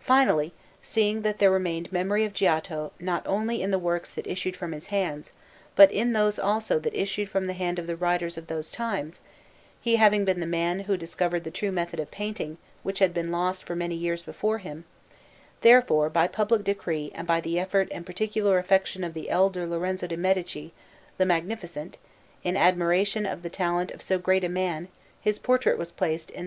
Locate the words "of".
2.24-2.32, 7.78-7.86, 8.38-8.46, 12.00-12.10, 19.04-19.12, 23.26-23.42, 23.90-24.00